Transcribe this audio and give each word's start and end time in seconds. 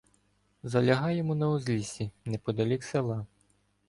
Залягаємо 0.63 1.35
на 1.35 1.49
узліссі 1.49 2.11
неподалік 2.25 2.83
села. 2.83 3.25